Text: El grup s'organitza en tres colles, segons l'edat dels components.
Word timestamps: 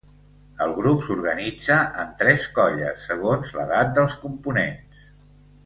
El 0.65 0.71
grup 0.77 1.03
s'organitza 1.09 1.77
en 2.05 2.09
tres 2.23 2.47
colles, 2.57 3.05
segons 3.11 3.55
l'edat 3.61 3.93
dels 4.01 4.17
components. 4.27 5.09